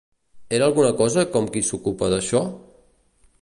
Era 0.57 0.65
alguna 0.69 0.95
cosa 1.01 1.25
com 1.35 1.51
qui 1.51 1.63
s'ocupa 1.69 2.09
d'això? 2.15 2.43